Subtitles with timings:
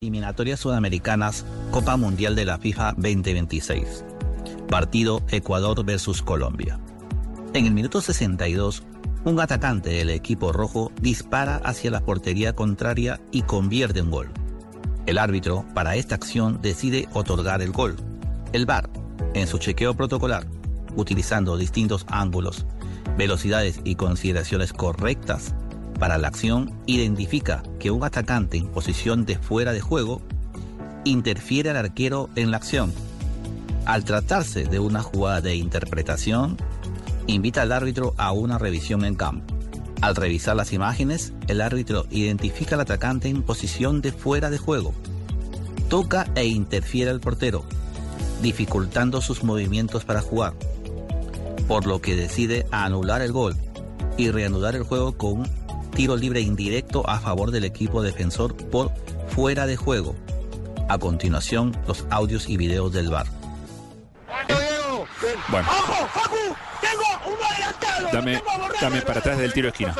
[0.00, 4.04] Eliminatorias Sudamericanas Copa Mundial de la FIFA 2026.
[4.68, 6.78] Partido Ecuador versus Colombia.
[7.52, 8.84] En el minuto 62,
[9.24, 14.30] un atacante del equipo rojo dispara hacia la portería contraria y convierte un gol.
[15.06, 17.96] El árbitro para esta acción decide otorgar el gol.
[18.52, 18.88] El VAR,
[19.34, 20.46] en su chequeo protocolar,
[20.94, 22.66] utilizando distintos ángulos,
[23.16, 25.56] velocidades y consideraciones correctas,
[25.98, 30.22] para la acción identifica que un atacante en posición de fuera de juego
[31.04, 32.92] interfiere al arquero en la acción.
[33.84, 36.56] Al tratarse de una jugada de interpretación,
[37.26, 39.54] invita al árbitro a una revisión en campo.
[40.00, 44.94] Al revisar las imágenes, el árbitro identifica al atacante en posición de fuera de juego.
[45.88, 47.64] Toca e interfiere al portero,
[48.42, 50.52] dificultando sus movimientos para jugar,
[51.66, 53.56] por lo que decide anular el gol
[54.16, 55.48] y reanudar el juego con
[55.98, 58.92] tiro libre indirecto a favor del equipo defensor por
[59.30, 60.14] fuera de juego.
[60.88, 63.26] A continuación, los audios y videos del VAR.
[65.48, 65.68] Bueno.
[68.12, 68.40] Dame,
[68.80, 69.96] dame para atrás del tiro de esquina.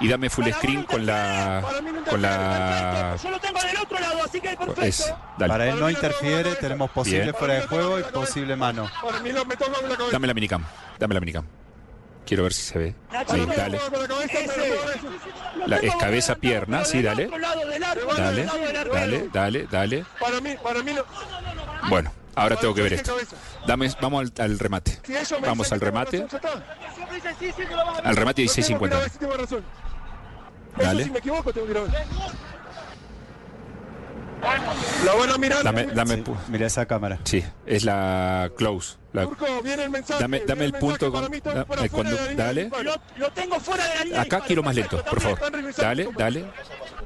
[0.00, 1.62] Y dame full screen con la.
[2.10, 3.16] Con la.
[4.82, 5.52] Es, dale.
[5.52, 7.34] Para él no interfiere, tenemos posible Bien.
[7.34, 8.90] fuera de juego y posible mano.
[10.10, 10.64] Dame la minicam.
[10.98, 11.44] Dame la minicam.
[12.28, 12.94] Quiero ver si se ve.
[13.30, 13.80] Sí, dale.
[15.66, 16.84] La, es cabeza, pierna.
[16.84, 17.30] Sí, dale.
[18.18, 18.46] Dale,
[18.92, 20.04] dale, dale, dale.
[20.20, 21.04] Para mí, para mí no.
[21.88, 23.16] Bueno, ahora tengo que ver esto.
[23.66, 25.00] Dame, vamos al, al remate.
[25.02, 26.22] Si me Vamos al que tengo remate.
[26.24, 28.08] razón, ya está.
[28.10, 29.38] Al remate Lo tengo que ir a 16.50.
[29.38, 31.04] ver si Dale.
[31.04, 31.92] si me equivoco tengo que ir a ver.
[35.04, 35.62] La buena mirada.
[35.62, 36.16] Dame, dame.
[36.16, 37.18] Sí, mira esa cámara.
[37.24, 38.96] Sí, es la close.
[39.12, 40.20] La- Turco, viene el mensaje.
[40.22, 42.70] Dame- dame el punto con- da- eh, cuando- dale.
[43.16, 44.20] Lo tengo fuera de la línea.
[44.22, 45.38] Acá quiero más lento, por favor.
[45.76, 46.44] Dale, dale.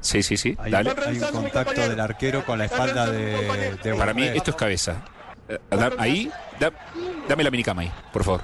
[0.00, 0.56] Sí, sí, sí.
[0.60, 0.94] Hay, Dale.
[1.06, 5.02] hay un contacto del arquero con la espalda de, de Para mí esto es cabeza.
[5.98, 6.72] Ahí, da-
[7.28, 8.42] dame la minicama ahí, por favor.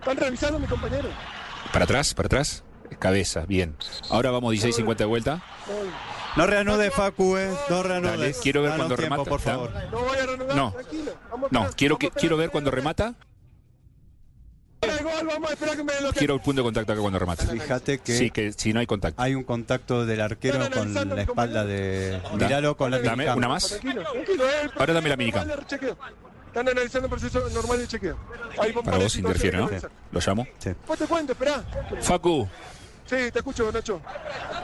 [0.00, 1.08] Están revisando mi compañero.
[1.72, 2.64] Para atrás, para atrás.
[2.98, 3.76] Cabeza, bien.
[4.10, 5.42] Ahora vamos 16.50 de vuelta.
[6.36, 7.50] No reanude, Facu, eh.
[7.68, 8.10] No reanude.
[8.10, 9.30] Dale, quiero ver Danos cuando tiempo, remata.
[9.30, 9.70] por favor.
[9.90, 10.56] No vaya a reanudar.
[10.56, 10.72] No.
[10.72, 11.12] Tranquilo.
[11.30, 13.14] Vamos a No, quiero, que, quiero ver cuando remata.
[14.80, 17.18] Da igual, Vamos a esperar que me lo Quiero el punto de contacto acá cuando
[17.18, 17.46] remata.
[17.46, 19.20] Fíjate que Sí, que si no hay contacto.
[19.20, 22.20] hay un contacto del arquero con la espalda de.
[22.34, 23.38] Míralo con la Dame minicam.
[23.38, 23.68] una más.
[23.68, 24.44] Tranquilo, tranquilo.
[24.48, 25.96] eh, Ahora dame la chequeo.
[26.46, 28.16] Están analizando el proceso normal de chequeo.
[28.58, 29.70] Ahí Para vos interfiere, ¿no?
[30.10, 30.46] Lo llamo.
[30.58, 30.70] Sí.
[32.00, 32.48] Facu,
[33.10, 34.00] Sí, te escucho, Nacho.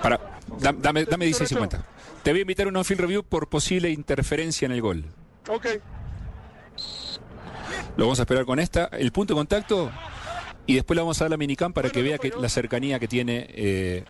[0.00, 0.18] para,
[0.60, 1.82] da- dame, dame 16.50.
[2.22, 5.04] Te voy a invitar a un on-field review por posible interferencia en el gol.
[5.48, 5.66] Ok.
[7.96, 9.90] Lo vamos a esperar con esta, el punto de contacto,
[10.66, 13.08] y después le vamos a dar la minicam para que vea que la cercanía que
[13.08, 14.04] tiene eh,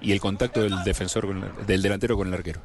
[0.00, 2.60] y el contacto del defensor, con el- del delantero con el arquero.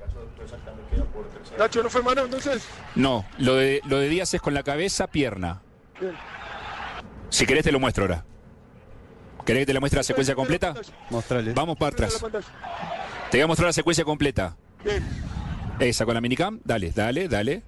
[1.57, 2.63] Nacho, ¿no fue mano entonces?
[2.95, 5.61] No, lo de, lo de Díaz es con la cabeza, pierna.
[5.99, 6.13] Bien.
[7.29, 8.25] Si querés te lo muestro ahora.
[9.45, 10.75] ¿Querés que te la muestre la secuencia completa?
[11.09, 11.53] Mostrale.
[11.53, 12.23] Vamos para atrás.
[13.31, 14.55] Te voy a mostrar la secuencia completa.
[14.83, 15.03] Bien.
[15.79, 16.59] Esa con la minicam.
[16.63, 17.63] Dale, dale, dale.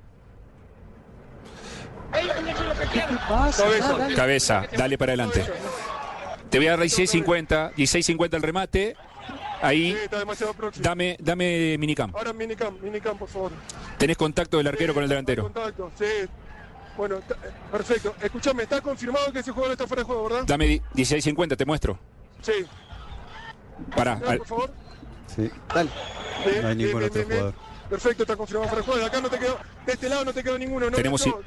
[3.58, 4.08] Cabeza.
[4.16, 5.46] Cabeza, dale para adelante.
[6.50, 8.96] Te voy a dar 16.50, 16.50 el remate.
[9.62, 10.84] Ahí, Sí, está demasiado próximo.
[10.84, 12.12] dame, dame minicam.
[12.16, 13.52] Ahora minicam, minicam, por favor.
[13.98, 15.44] Tenés contacto del arquero con el delantero.
[15.44, 16.06] Contacto, sí.
[16.98, 17.22] Bueno, eh,
[17.72, 18.16] perfecto.
[18.22, 20.44] Escúchame, está confirmado que ese jugador está fuera de juego, ¿verdad?
[20.46, 21.98] Dame di- 16.50, te muestro.
[22.42, 22.54] Sí.
[23.96, 24.72] Pará, Dale, al- por favor.
[25.28, 25.42] Sí.
[25.44, 27.28] Bien, No hay ningún bien, otro bien, bien.
[27.30, 27.54] jugador.
[27.90, 29.00] Perfecto, está confirmado fuera de juego.
[29.02, 30.90] De acá no te quedó, de este lado no te quedó ninguno.
[30.90, 30.96] ¿no?
[30.96, 31.24] tenemos...
[31.24, 31.42] Te, Todo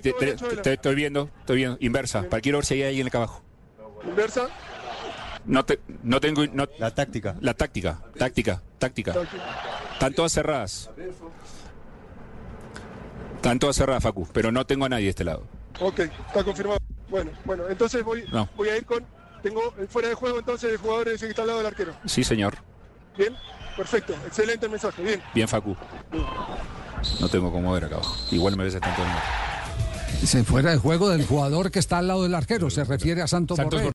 [0.00, 0.12] te-
[0.46, 0.62] Vela.
[0.62, 1.76] te estoy viendo, estoy viendo.
[1.80, 2.22] Inversa.
[2.28, 3.42] Para quiero ver si hay alguien acá abajo.
[4.04, 4.48] Inversa.
[5.46, 6.46] No, te, no tengo...
[6.46, 7.36] no- La táctica.
[7.40, 9.14] la táctica, táctica, táctica.
[9.94, 10.90] Están todas cerradas.
[13.40, 15.44] Están todas cerradas, Facu, pero no tengo a nadie de este lado.
[15.80, 16.78] Ok, está confirmado.
[17.08, 18.46] Bueno, bueno, entonces voy, No.
[18.54, 19.02] voy a ir con.
[19.42, 21.94] Tengo el fuera de juego entonces de jugadores que está al lado del arquero.
[22.04, 22.58] Sí, señor.
[23.16, 23.34] Bien,
[23.78, 25.02] perfecto, excelente mensaje.
[25.02, 25.22] Bien.
[25.34, 25.74] Bien, Facu.
[27.18, 28.14] No tengo cómo ver acá abajo.
[28.30, 29.00] Igual me ves tanto.
[30.22, 32.68] Se fuera de juego del jugador que está al lado del arquero.
[32.68, 33.86] Se refiere a Santos, Santos Borré.